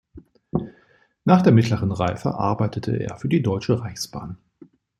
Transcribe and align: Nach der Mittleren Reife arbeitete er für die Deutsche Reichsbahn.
Nach 1.25 1.43
der 1.43 1.51
Mittleren 1.53 1.91
Reife 1.91 2.33
arbeitete 2.33 2.95
er 2.97 3.17
für 3.17 3.27
die 3.29 3.43
Deutsche 3.43 3.81
Reichsbahn. 3.81 4.39